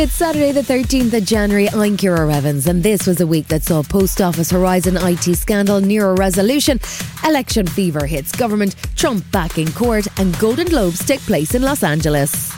[0.00, 1.68] It's Saturday, the 13th of January.
[1.68, 5.78] I'm Ciara Revins, and this was a week that saw Post Office Horizon IT scandal
[5.82, 6.80] near a resolution,
[7.22, 11.82] election fever hits government, Trump back in court, and Golden Globes take place in Los
[11.82, 12.50] Angeles.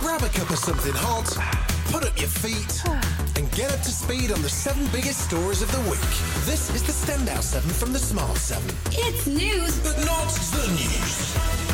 [0.00, 1.36] Grab a cup of something hot,
[1.92, 2.82] put up your feet,
[3.38, 6.00] and get up to speed on the seven biggest stories of the week.
[6.46, 8.68] This is the Standout 7 from the Smart 7.
[8.90, 11.71] It's news, but not the news.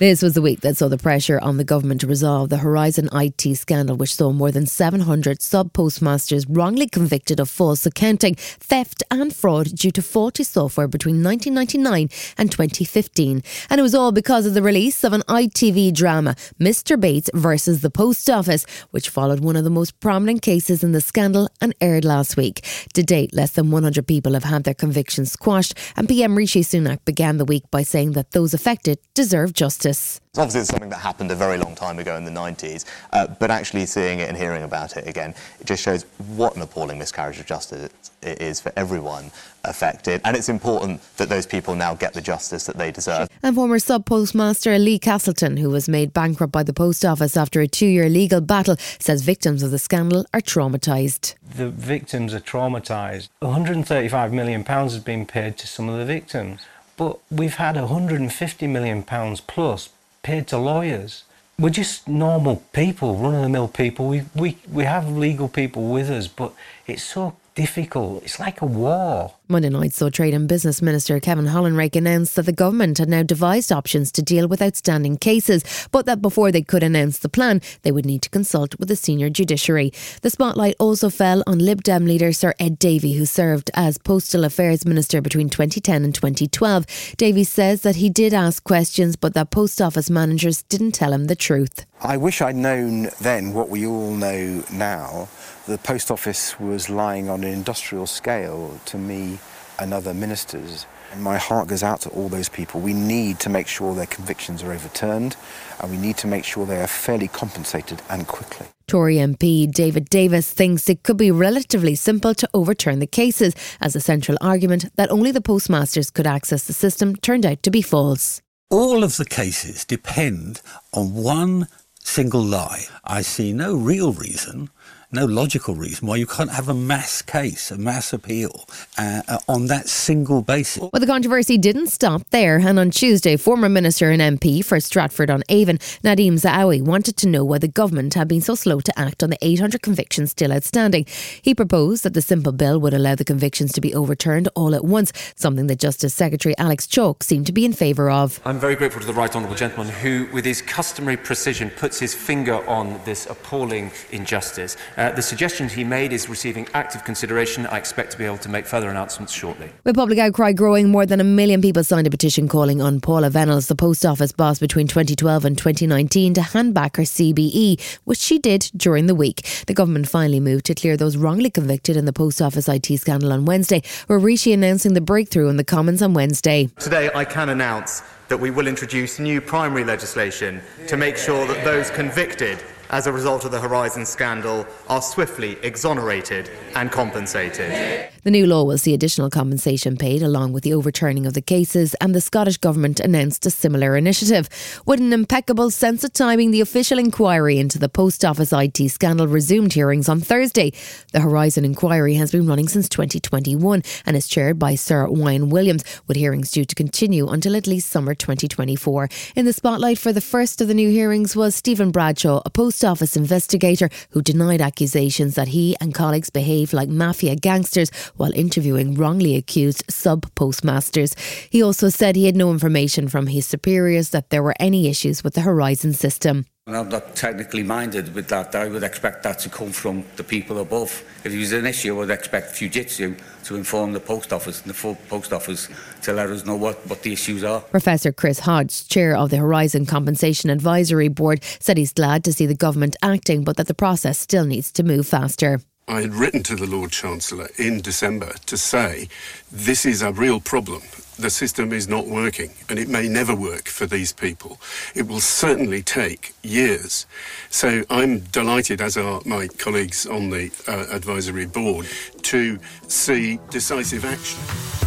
[0.00, 3.08] This was the week that saw the pressure on the government to resolve the Horizon
[3.12, 9.04] IT scandal, which saw more than 700 sub postmasters wrongly convicted of false accounting, theft,
[9.12, 13.40] and fraud due to faulty software between 1999 and 2015.
[13.70, 16.98] And it was all because of the release of an ITV drama, Mr.
[16.98, 21.00] Bates versus the Post Office, which followed one of the most prominent cases in the
[21.00, 22.66] scandal and aired last week.
[22.94, 27.04] To date, less than 100 people have had their convictions squashed, and PM Rishi Sunak
[27.04, 30.20] began the week by saying that those affected deserve justice justice.
[30.36, 33.50] Obviously, it's something that happened a very long time ago in the 90s, uh, but
[33.50, 36.04] actually seeing it and hearing about it again, it just shows
[36.34, 37.88] what an appalling miscarriage of justice
[38.20, 39.30] it is for everyone
[39.62, 40.20] affected.
[40.24, 43.28] And it's important that those people now get the justice that they deserve.
[43.42, 47.60] And former sub postmaster Lee Castleton, who was made bankrupt by the post office after
[47.60, 51.34] a two year legal battle, says victims of the scandal are traumatised.
[51.56, 53.28] The victims are traumatised.
[53.40, 56.62] £135 million has been paid to some of the victims.
[56.96, 59.90] But we've had 150 million pounds plus
[60.22, 61.24] paid to lawyers.
[61.58, 64.08] We're just normal people, run of the mill people.
[64.08, 66.52] We, we, we have legal people with us, but
[66.86, 68.24] it's so difficult.
[68.24, 69.34] It's like a war.
[69.46, 73.22] Monday night saw Trade and Business Minister Kevin Hollinrake announce that the government had now
[73.22, 77.60] devised options to deal with outstanding cases, but that before they could announce the plan,
[77.82, 79.92] they would need to consult with the senior judiciary.
[80.22, 84.44] The spotlight also fell on Lib Dem leader Sir Ed Davey, who served as Postal
[84.44, 86.86] Affairs Minister between 2010 and 2012.
[87.18, 91.26] Davey says that he did ask questions, but that post office managers didn't tell him
[91.26, 91.84] the truth.
[92.00, 95.28] I wish I'd known then what we all know now
[95.66, 99.38] the post office was lying on an industrial scale to me
[99.78, 100.86] and other ministers.
[101.12, 102.80] And my heart goes out to all those people.
[102.80, 105.36] We need to make sure their convictions are overturned
[105.80, 108.66] and we need to make sure they are fairly compensated and quickly.
[108.86, 113.94] Tory MP David Davis thinks it could be relatively simple to overturn the cases, as
[113.94, 117.80] the central argument that only the postmasters could access the system turned out to be
[117.80, 118.42] false.
[118.70, 120.60] All of the cases depend
[120.92, 121.68] on one
[122.00, 122.84] single lie.
[123.04, 124.68] I see no real reason
[125.12, 128.66] no logical reason why you can't have a mass case, a mass appeal
[128.98, 130.82] uh, uh, on that single basis.
[130.82, 132.58] Well, the controversy didn't stop there.
[132.58, 137.28] And on Tuesday, former Minister and MP for Stratford on Avon, Nadhim Zahawi, wanted to
[137.28, 140.52] know why the government had been so slow to act on the 800 convictions still
[140.52, 141.06] outstanding.
[141.42, 144.84] He proposed that the simple bill would allow the convictions to be overturned all at
[144.84, 148.40] once, something that Justice Secretary Alex Chalk seemed to be in favour of.
[148.44, 152.14] I'm very grateful to the Right Honourable Gentleman who, with his customary precision, puts his
[152.14, 154.76] finger on this appalling injustice.
[154.96, 157.66] Uh, uh, the suggestions he made is receiving active consideration.
[157.66, 159.70] I expect to be able to make further announcements shortly.
[159.84, 163.28] With public outcry growing, more than a million people signed a petition calling on Paula
[163.28, 168.18] Vennells, the post office boss between 2012 and 2019, to hand back her CBE, which
[168.18, 169.46] she did during the week.
[169.66, 173.32] The government finally moved to clear those wrongly convicted in the post office IT scandal
[173.32, 176.70] on Wednesday, with Rishi announcing the breakthrough in the Commons on Wednesday.
[176.78, 181.62] Today, I can announce that we will introduce new primary legislation to make sure that
[181.62, 182.58] those convicted
[182.90, 188.10] as a result of the Horizon scandal are swiftly exonerated and compensated.
[188.24, 191.94] The new law will see additional compensation paid along with the overturning of the cases,
[192.00, 194.48] and the Scottish Government announced a similar initiative.
[194.86, 199.28] With an impeccable sense of timing, the official inquiry into the Post Office IT scandal
[199.28, 200.72] resumed hearings on Thursday.
[201.12, 205.84] The Horizon inquiry has been running since 2021 and is chaired by Sir Wyn Williams,
[206.06, 209.08] with hearings due to continue until at least summer 2024.
[209.36, 212.73] In the spotlight for the first of the new hearings was Stephen Bradshaw, a post
[212.82, 218.94] Office investigator who denied accusations that he and colleagues behaved like mafia gangsters while interviewing
[218.94, 221.14] wrongly accused sub postmasters.
[221.50, 225.22] He also said he had no information from his superiors that there were any issues
[225.22, 226.46] with the Horizon system.
[226.66, 228.54] And I'm not technically minded with that.
[228.54, 231.04] I would expect that to come from the people above.
[231.22, 234.70] If it was an issue, I would expect Fujitsu to inform the post office and
[234.70, 235.68] the full post office
[236.04, 237.60] to let us know what, what the issues are.
[237.60, 242.46] Professor Chris Hodge, chair of the Horizon Compensation Advisory Board, said he's glad to see
[242.46, 245.60] the government acting, but that the process still needs to move faster.
[245.86, 249.10] I had written to the Lord Chancellor in December to say
[249.52, 250.80] this is a real problem
[251.18, 254.60] the system is not working and it may never work for these people.
[254.94, 257.06] It will certainly take years.
[257.50, 261.86] So I'm delighted, as are my colleagues on the uh, advisory board,
[262.22, 264.83] to see decisive action.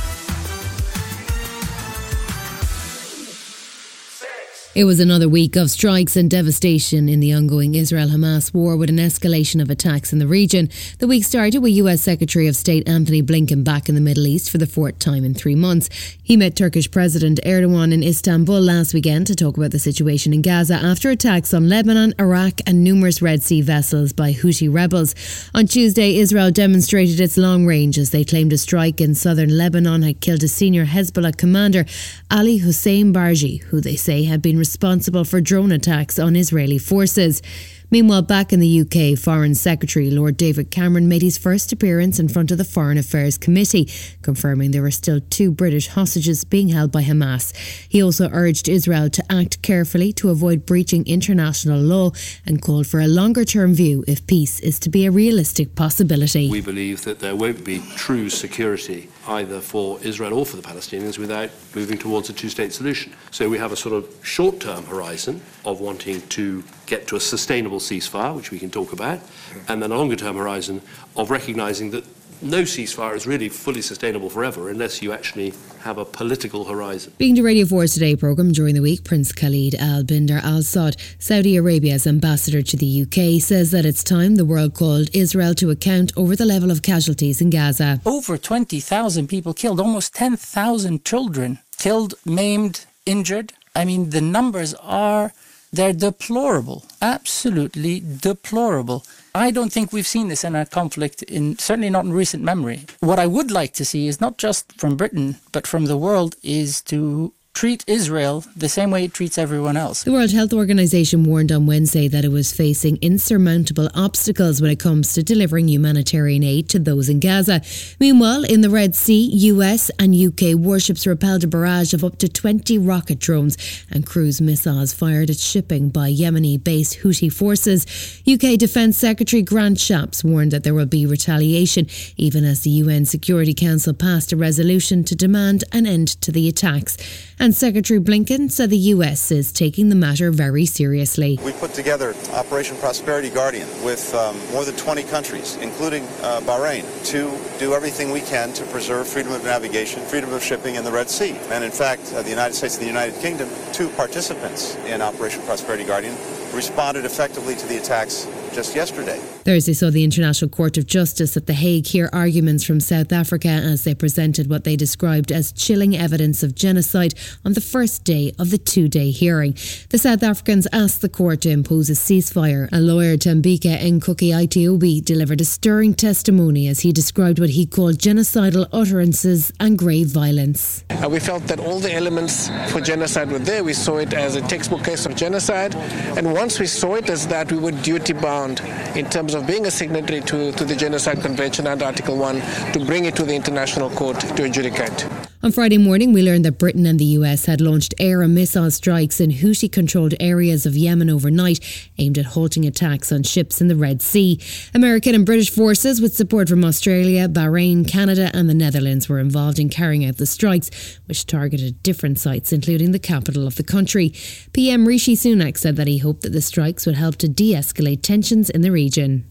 [4.77, 8.91] It was another week of strikes and devastation in the ongoing Israel Hamas war with
[8.91, 10.69] an escalation of attacks in the region.
[10.99, 14.51] The week started with US Secretary of State Antony Blinken back in the Middle East
[14.51, 15.89] for the fourth time in three months.
[16.21, 20.43] He met Turkish President Erdogan in Istanbul last weekend to talk about the situation in
[20.43, 25.15] Gaza after attacks on Lebanon, Iraq, and numerous Red Sea vessels by Houthi rebels.
[25.55, 30.03] On Tuesday, Israel demonstrated its long range as they claimed a strike in southern Lebanon
[30.03, 31.83] had killed a senior Hezbollah commander,
[32.29, 37.41] Ali Hussein Barji, who they say had been responsible for drone attacks on Israeli forces.
[37.89, 42.27] Meanwhile, back in the UK, Foreign Secretary Lord David Cameron made his first appearance in
[42.27, 43.89] front of the Foreign Affairs Committee,
[44.21, 47.55] confirming there are still two British hostages being held by Hamas.
[47.87, 52.11] He also urged Israel to act carefully to avoid breaching international law
[52.45, 56.51] and called for a longer term view if peace is to be a realistic possibility.
[56.51, 61.17] We believe that there won't be true security either for Israel or for the Palestinians
[61.17, 63.13] without moving towards a two state solution.
[63.31, 67.19] So we have a sort of short term horizon of wanting to get to a
[67.19, 69.19] sustainable ceasefire, which we can talk about,
[69.67, 70.81] and then a longer term horizon
[71.15, 72.05] of recognizing that
[72.41, 77.13] no ceasefire is really fully sustainable forever unless you actually have a political horizon.
[77.13, 80.97] Speaking to Radio 4's Today programme during the week, Prince Khalid bin Bandar Al Saud,
[81.19, 85.71] Saudi Arabia's ambassador to the UK, says that it's time the world called Israel to
[85.71, 88.01] account over the level of casualties in Gaza.
[88.05, 93.53] Over 20,000 people killed, almost 10,000 children killed, maimed, injured.
[93.75, 95.33] I mean, the numbers are
[95.71, 99.05] they're deplorable, absolutely deplorable.
[99.37, 102.85] I don't think we've seen this in a conflict in certainly not in recent memory.
[102.99, 106.35] What I would like to see is not just from Britain but from the world
[106.41, 110.03] is to treat Israel the same way it treats everyone else.
[110.03, 114.79] The World Health Organization warned on Wednesday that it was facing insurmountable obstacles when it
[114.79, 117.63] comes to delivering humanitarian aid to those in Gaza.
[117.99, 119.23] Meanwhile, in the Red Sea,
[119.53, 123.57] US and UK warships repelled a barrage of up to 20 rocket drones
[123.89, 127.87] and cruise missiles fired at shipping by Yemeni based Houthi forces.
[128.31, 131.87] UK Defence Secretary Grant Shapps warned that there will be retaliation,
[132.17, 136.47] even as the UN Security Council passed a resolution to demand an end to the
[136.47, 136.97] attacks.
[137.39, 141.39] And Secretary Blinken said the US is taking the matter very seriously.
[141.43, 146.83] We put together Operation Prosperity Guardian with um, more than 20 countries, including uh, Bahrain,
[147.11, 150.91] to do everything we can to preserve freedom of navigation, freedom of shipping in the
[150.91, 151.37] Red Sea.
[151.49, 155.41] And in fact, uh, the United States and the United Kingdom, two participants in Operation
[155.43, 156.15] Prosperity Guardian,
[156.53, 158.25] responded effectively to the attacks
[158.57, 159.19] just yesterday.
[159.43, 163.49] Thursday saw the International Court of Justice at The Hague hear arguments from South Africa
[163.49, 167.13] as they presented what they described as chilling evidence of genocide
[167.45, 169.53] on the first day of the two day hearing.
[169.89, 172.67] The South Africans asked the court to impose a ceasefire.
[172.71, 178.67] A lawyer, Tembeka Ngcukaitobi, delivered a stirring testimony as he described what he called genocidal
[178.73, 180.83] utterances and grave violence.
[180.89, 183.63] Uh, we felt that all the elements for genocide were there.
[183.63, 185.75] We saw it as a textbook case of genocide.
[186.17, 188.46] And once we saw it as that, we were duty bound
[188.95, 192.41] in terms of being a signatory to, to the Genocide Convention and Article 1
[192.73, 195.07] to bring it to the International Court to adjudicate.
[195.47, 198.69] On Friday morning, we learned that Britain and the US had launched air and missile
[198.69, 201.61] strikes in Houthi controlled areas of Yemen overnight,
[201.97, 204.41] aimed at halting attacks on ships in the Red Sea.
[204.73, 209.57] American and British forces, with support from Australia, Bahrain, Canada, and the Netherlands, were involved
[209.57, 214.13] in carrying out the strikes, which targeted different sites, including the capital of the country.
[214.51, 218.01] PM Rishi Sunak said that he hoped that the strikes would help to de escalate
[218.01, 219.23] tensions in the region.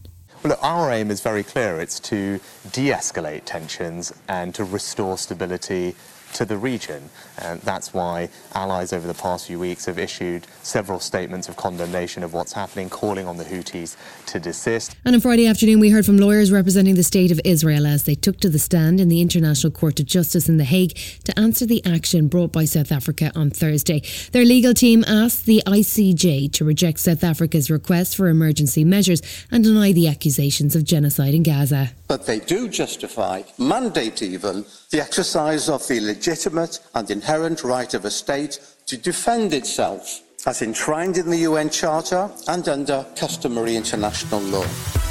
[0.43, 1.79] Well, look, our aim is very clear.
[1.81, 2.39] It's to
[2.71, 5.95] de-escalate tensions and to restore stability
[6.37, 7.09] to the region.
[7.39, 12.23] And that's why allies over the past few weeks have issued several statements of condemnation
[12.23, 14.95] of what's happening, calling on the Houthis to desist.
[15.03, 18.13] And on Friday afternoon, we heard from lawyers representing the State of Israel as they
[18.13, 21.65] took to the stand in the International Court of Justice in The Hague to answer
[21.65, 24.03] the action brought by South Africa on Thursday.
[24.31, 29.63] Their legal team asked the ICJ to reject South Africa's request for emergency measures and
[29.63, 31.93] deny the accusations of genocide in Gaza.
[32.07, 38.05] But they do justify, mandate even, the exercise of the legitimate and inherent right of
[38.05, 44.39] a state to defend itself as enshrined in the UN Charter and under customary international
[44.39, 45.06] law.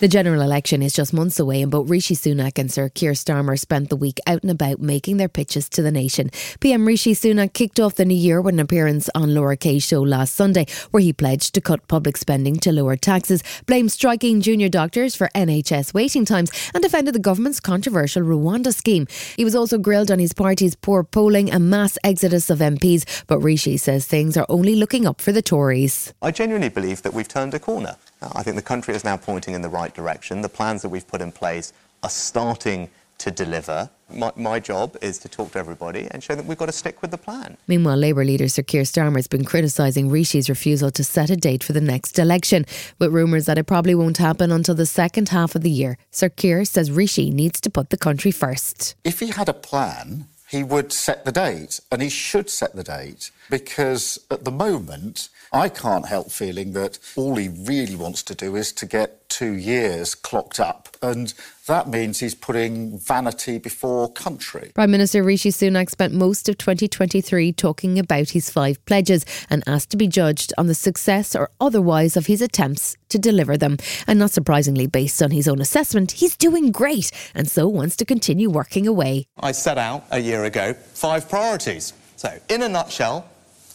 [0.00, 3.58] The general election is just months away, and both Rishi Sunak and Sir Keir Starmer
[3.58, 6.30] spent the week out and about making their pitches to the nation.
[6.60, 10.00] PM Rishi Sunak kicked off the new year with an appearance on Laura K's show
[10.00, 14.68] last Sunday, where he pledged to cut public spending to lower taxes, blamed striking junior
[14.68, 19.08] doctors for NHS waiting times, and defended the government's controversial Rwanda scheme.
[19.36, 23.40] He was also grilled on his party's poor polling and mass exodus of MPs, but
[23.40, 26.14] Rishi says things are only looking up for the Tories.
[26.22, 27.96] I genuinely believe that we've turned a corner.
[28.20, 30.42] I think the country is now pointing in the right direction.
[30.42, 31.72] The plans that we've put in place
[32.02, 33.90] are starting to deliver.
[34.10, 37.02] My, my, job is to talk to everybody and show that we've got to stick
[37.02, 37.56] with the plan.
[37.66, 41.64] Meanwhile, Labour leader Sir Keir Starmer has been criticising Rishi's refusal to set a date
[41.64, 42.64] for the next election,
[42.98, 45.98] with rumours that it probably won't happen until the second half of the year.
[46.10, 48.94] Sir Keir says Rishi needs to put the country first.
[49.04, 52.84] If he had a plan, he would set the date, and he should set the
[52.84, 58.34] date because at the moment, I can't help feeling that all he really wants to
[58.34, 60.96] do is to get two years clocked up.
[61.00, 61.32] And
[61.66, 64.72] that means he's putting vanity before country.
[64.74, 69.90] Prime Minister Rishi Sunak spent most of 2023 talking about his five pledges and asked
[69.90, 73.76] to be judged on the success or otherwise of his attempts to deliver them.
[74.06, 78.04] And not surprisingly, based on his own assessment, he's doing great and so wants to
[78.04, 79.26] continue working away.
[79.38, 81.92] I set out a year ago five priorities.
[82.16, 83.28] So, in a nutshell,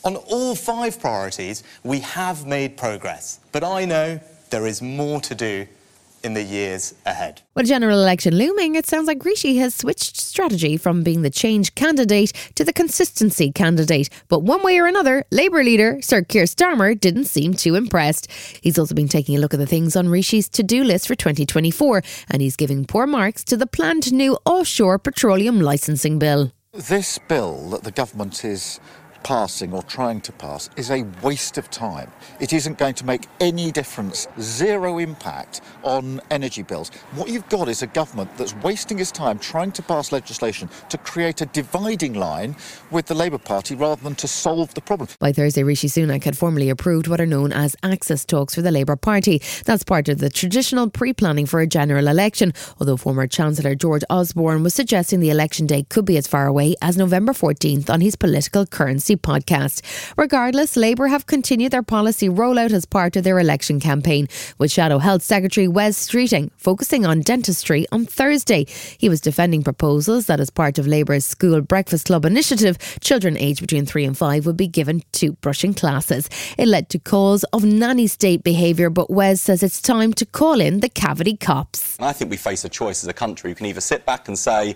[0.04, 4.20] on all five priorities, we have made progress, but I know
[4.54, 5.66] there is more to do
[6.24, 7.42] in the years ahead.
[7.56, 11.32] With a general election looming, it sounds like Rishi has switched strategy from being the
[11.32, 14.12] change candidate to the consistency candidate.
[14.28, 18.32] But one way or another, Labour leader Sir Keir Starmer didn't seem too impressed.
[18.62, 21.16] He's also been taking a look at the things on Rishi's to do list for
[21.16, 26.52] 2024, and he's giving poor marks to the planned new offshore petroleum licensing bill.
[26.74, 28.80] This bill that the government is
[29.24, 32.12] passing or trying to pass is a waste of time.
[32.40, 36.90] It isn't going to make any difference, zero impact on energy bills.
[37.16, 40.98] What you've got is a government that's wasting its time trying to pass legislation to
[40.98, 42.56] create a dividing line
[42.92, 45.10] with the Labour Party rather than to solve the problem.
[45.20, 48.72] By Thursday, Rishi Sunak had formally approved what are known as access talks for the
[48.72, 49.42] Labour Party.
[49.66, 54.04] That's part of the traditional pre planning for a general election, although former Chancellor George
[54.10, 58.02] Osborne was suggesting the election day could be as far away as November 14th on
[58.02, 59.82] his political currency podcast.
[60.18, 64.28] Regardless, Labour have continued their policy rollout as part of their election campaign,
[64.58, 68.66] with Shadow Health Secretary Wes Streeting focusing on dentistry on Thursday.
[68.98, 73.62] He was defending proposals that, as part of Labour's School Breakfast Club initiative, children aged
[73.62, 76.30] between three and five would be given toothbrushing classes.
[76.58, 80.62] It led to calls of nanny state behaviour, but Wes says it's time to call
[80.62, 82.00] in the cavity cops.
[82.00, 83.52] I think we face a choice as a country.
[83.52, 84.76] We can either sit back and say,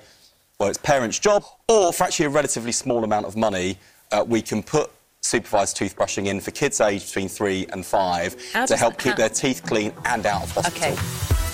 [0.60, 3.78] well, it's parents' job, or for actually a relatively small amount of money,
[4.12, 8.66] uh, we can put supervised toothbrushing in for kids aged between three and five How
[8.66, 10.94] to help keep their teeth clean and out of hospital.
[10.94, 11.47] Okay.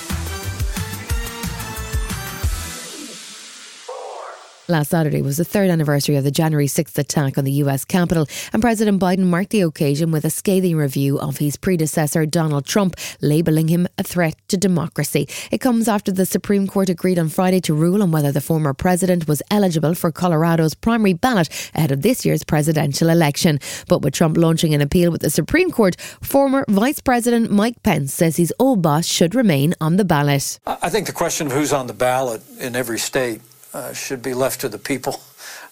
[4.74, 8.26] Last Saturday was the third anniversary of the January 6th attack on the US Capitol,
[8.54, 12.96] and President Biden marked the occasion with a scathing review of his predecessor, Donald Trump,
[13.22, 15.28] labelling him a threat to democracy.
[15.52, 18.74] It comes after the Supreme Court agreed on Friday to rule on whether the former
[18.74, 23.60] president was eligible for Colorado's primary ballot ahead of this year's presidential election.
[23.88, 28.12] But with Trump launching an appeal with the Supreme Court, former Vice President Mike Pence
[28.12, 30.58] says his old boss should remain on the ballot.
[30.66, 33.40] I think the question of who's on the ballot in every state
[33.74, 35.20] uh, should be left to the people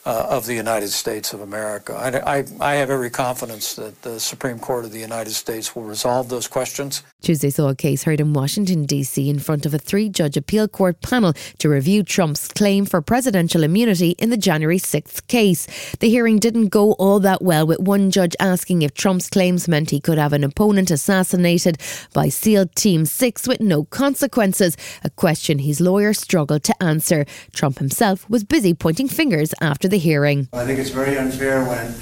[0.05, 1.93] uh, of the United States of America.
[1.93, 5.83] I, I, I, have every confidence that the Supreme Court of the United States will
[5.83, 7.03] resolve those questions.
[7.21, 10.67] Tuesday saw a case heard in Washington, D.C., in front of a three judge appeal
[10.67, 15.67] court panel to review Trump's claim for presidential immunity in the January 6th case.
[15.99, 19.91] The hearing didn't go all that well, with one judge asking if Trump's claims meant
[19.91, 21.77] he could have an opponent assassinated
[22.11, 27.25] by SEAL Team 6 with no consequences, a question his lawyer struggled to answer.
[27.53, 30.47] Trump himself was busy pointing fingers after the hearing.
[30.53, 31.93] I think it's very unfair when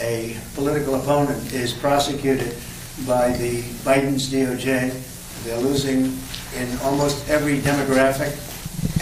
[0.00, 2.54] a political opponent is prosecuted
[3.06, 4.92] by the Biden's DOJ.
[5.44, 6.16] They're losing
[6.56, 8.32] in almost every demographic,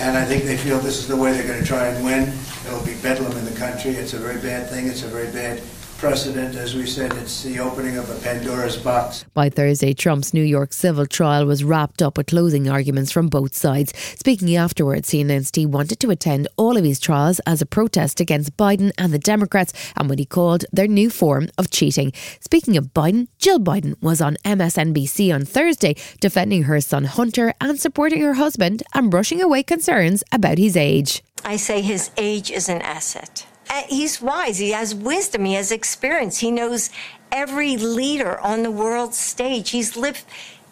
[0.01, 2.33] and I think they feel this is the way they're going to try and win.
[2.67, 3.93] It'll be bedlam in the country.
[3.93, 4.87] It's a very bad thing.
[4.87, 5.61] It's a very bad
[5.99, 6.55] precedent.
[6.57, 9.25] As we said, it's the opening of a Pandora's box.
[9.35, 13.55] By Thursday, Trump's New York civil trial was wrapped up with closing arguments from both
[13.55, 13.93] sides.
[14.19, 18.21] Speaking afterwards, he announced he wanted to attend all of his trials as a protest
[18.21, 22.13] against Biden and the Democrats and what he called their new form of cheating.
[22.41, 27.81] Speaking of Biden, Jill Biden was on MSNBC on Thursday defending her son Hunter and
[27.81, 31.23] supporting her husband and brushing away concerns about his age.
[31.45, 33.47] I say his age is an asset.
[33.77, 36.89] Uh, He's wise, he has wisdom, he has experience, he knows
[37.31, 39.71] every leader on the world stage.
[39.71, 40.25] He's lived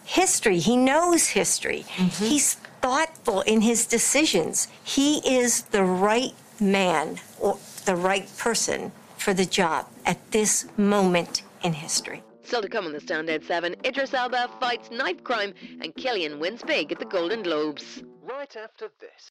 [0.05, 1.81] history, he knows history.
[1.81, 4.69] He's thoughtful in his decisions.
[4.83, 11.43] He is the right man or the right person for the job at this moment
[11.63, 12.23] in history.
[12.43, 16.63] Still to come on the Standout 7, Idris Elba fights knife crime and Cillian wins
[16.63, 18.03] big at the Golden Globes.
[18.23, 19.31] Right after this.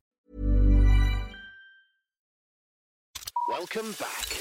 [3.61, 4.40] Welcome back.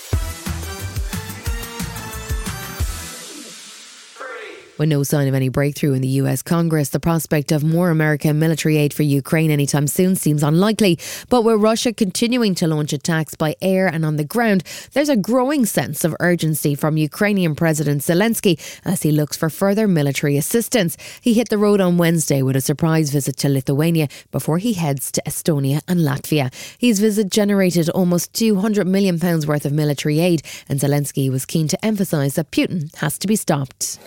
[4.81, 8.39] With no sign of any breakthrough in the US Congress, the prospect of more American
[8.39, 10.99] military aid for Ukraine anytime soon seems unlikely.
[11.29, 15.19] But with Russia continuing to launch attacks by air and on the ground, there's a
[15.19, 20.97] growing sense of urgency from Ukrainian President Zelensky as he looks for further military assistance.
[21.21, 25.13] He hit the road on Wednesday with a surprise visit to Lithuania before he heads
[25.13, 26.49] to Estonia and Latvia.
[26.79, 31.69] His visit generated almost 200 million pounds worth of military aid, and Zelensky was keen
[31.69, 33.99] to emphasize that Putin has to be stopped.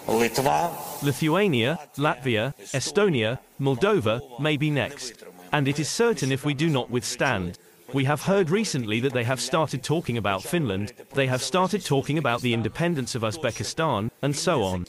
[1.02, 5.24] Lithuania, Latvia, Estonia, Moldova may be next.
[5.52, 7.60] And it is certain if we do not withstand.
[7.94, 12.18] We have heard recently that they have started talking about Finland, they have started talking
[12.18, 14.86] about the independence of Uzbekistan, and so on.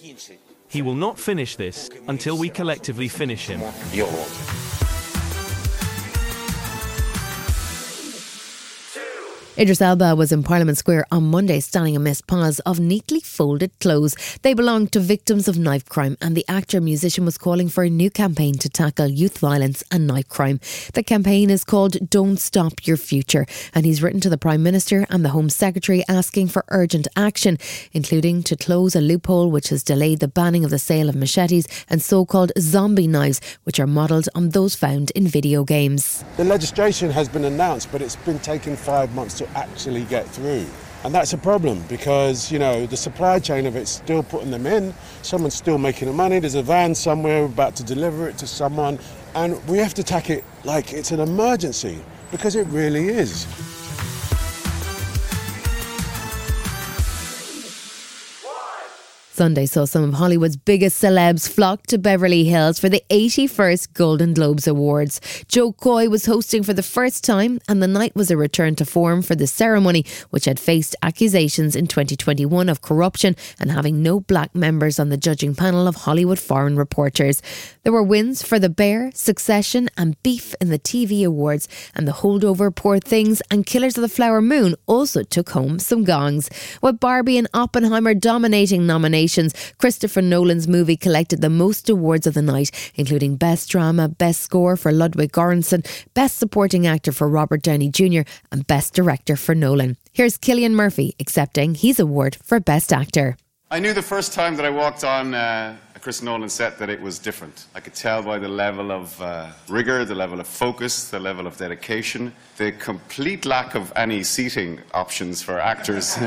[0.69, 3.61] He will not finish this until we collectively finish him.
[9.57, 14.17] Idris Elba was in Parliament Square on Monday standing amidst piles of neatly folded clothes.
[14.43, 17.89] They belonged to victims of knife crime, and the actor musician was calling for a
[17.89, 20.59] new campaign to tackle youth violence and knife crime.
[20.95, 25.07] The campaign is called Don't Stop Your Future, and he's written to the Prime Minister
[25.09, 27.57] and the Home Secretary asking for urgent action,
[27.93, 31.69] including to close a loophole which has delayed the banning of the sale of machetes
[31.89, 36.25] and so called zombie knives, which are modelled on those found in video games.
[36.39, 40.67] The legislation has been announced, but it's been taking five months to actually get through.
[41.05, 44.67] And that's a problem because, you know, the supply chain of it's still putting them
[44.67, 44.95] in.
[45.21, 46.39] Someone's still making the money.
[46.39, 48.99] There's a van somewhere about to deliver it to someone.
[49.35, 53.47] And we have to tack it like it's an emergency because it really is.
[59.35, 64.33] Sunday saw some of Hollywood's biggest celebs flock to Beverly Hills for the 81st Golden
[64.33, 65.21] Globes Awards.
[65.49, 68.85] Jo Koy was hosting for the first time, and the night was a return to
[68.85, 74.21] form for the ceremony, which had faced accusations in 2021 of corruption and having no
[74.21, 77.43] black members on the judging panel of Hollywood foreign reporters.
[77.83, 82.13] There were wins for The Bear, Succession, and Beef in the TV Awards, and The
[82.13, 86.49] Holdover, Poor Things, and Killers of the Flower Moon also took home some gongs.
[86.81, 89.24] With Barbie and Oppenheimer dominating nominations,
[89.79, 94.77] Christopher Nolan's movie collected the most awards of the night, including Best Drama, Best Score
[94.77, 99.97] for Ludwig Göransson, Best Supporting Actor for Robert Downey Jr., and Best Director for Nolan.
[100.13, 103.37] Here's Cillian Murphy accepting his award for Best Actor.
[103.71, 106.91] I knew the first time that I walked on uh, a Chris Nolan set that
[106.91, 107.67] it was different.
[107.75, 111.47] I could tell by the level of uh, rigor, the level of focus, the level
[111.47, 116.15] of dedication, the complete lack of any seating options for actors,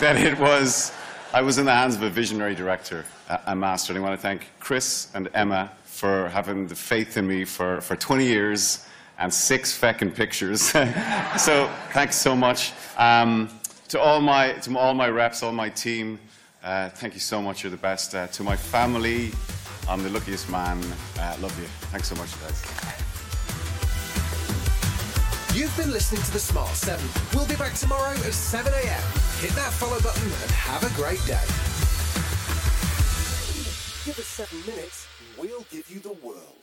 [0.00, 0.92] that it was.
[1.30, 4.18] I was in the hands of a visionary director, a, a master, and I want
[4.18, 8.86] to thank Chris and Emma for having the faith in me for, for 20 years
[9.18, 10.62] and six feckin' pictures.
[11.38, 12.72] so thanks so much.
[12.96, 13.50] Um,
[13.88, 16.18] to all my to all my reps, all my team,
[16.64, 17.62] uh, thank you so much.
[17.62, 18.14] You're the best.
[18.14, 19.30] Uh, to my family,
[19.86, 20.82] I'm the luckiest man.
[21.18, 21.66] Uh, love you.
[21.90, 22.62] Thanks so much, guys.
[25.54, 27.04] You've been listening to The Smart 7.
[27.34, 29.27] We'll be back tomorrow at 7 a.m.
[29.40, 31.38] Hit that follow button and have a great day.
[34.04, 35.06] Give us seven minutes,
[35.38, 36.57] we'll give you the world.